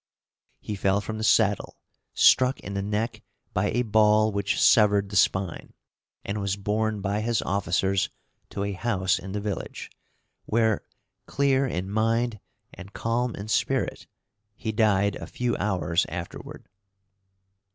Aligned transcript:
He 0.61 0.73
fell 0.75 0.99
from 0.99 1.19
the 1.19 1.23
saddle, 1.23 1.77
struck 2.15 2.59
in 2.61 2.73
the 2.73 2.81
neck 2.81 3.21
by 3.53 3.69
a 3.69 3.83
ball 3.83 4.31
which 4.31 4.59
severed 4.59 5.09
the 5.09 5.15
spine, 5.15 5.75
and 6.25 6.41
was 6.41 6.55
borne 6.55 7.01
by 7.01 7.21
his 7.21 7.43
officers 7.43 8.09
to 8.49 8.63
a 8.63 8.73
house 8.73 9.19
in 9.19 9.33
the 9.33 9.39
village, 9.39 9.91
where, 10.45 10.83
clear 11.27 11.67
in 11.67 11.91
mind 11.91 12.39
and 12.73 12.93
calm 12.93 13.35
in 13.35 13.47
spirit, 13.47 14.07
he 14.55 14.71
died 14.71 15.17
a 15.17 15.27
few 15.27 15.55
hours 15.57 16.07
afterward. 16.09 16.67